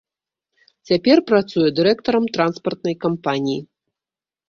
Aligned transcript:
Цяпер 0.91 1.17
працуе 1.33 1.67
дырэктарам 1.81 2.25
транспартнай 2.41 2.95
кампаніі. 3.09 3.61